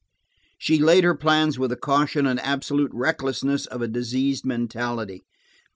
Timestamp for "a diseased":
3.83-4.43